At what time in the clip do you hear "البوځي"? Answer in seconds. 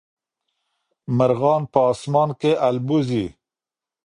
2.67-3.25